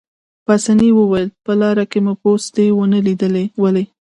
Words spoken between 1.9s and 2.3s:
کې مو